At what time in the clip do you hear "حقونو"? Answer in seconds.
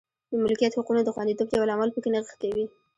0.77-1.01